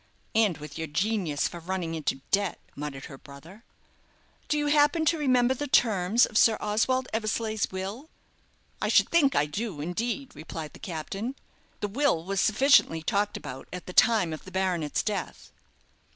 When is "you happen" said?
4.57-5.05